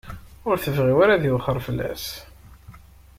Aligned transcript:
Ur 0.49 0.55
tebɣi 0.57 0.93
ara 1.03 1.13
ad 1.15 1.23
iwexxer 1.29 1.57
fell-as. 1.67 2.05